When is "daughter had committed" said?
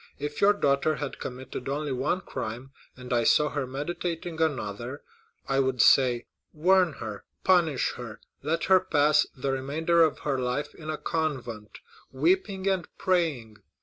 0.53-1.69